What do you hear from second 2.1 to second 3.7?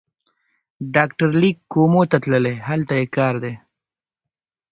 ته تللی، هلته یې کار دی.